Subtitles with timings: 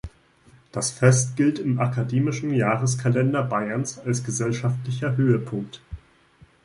[0.71, 5.79] Das Fest gilt im akademischen Jahreskalender Bayerns als gesellschaftlicher Höhepunkt.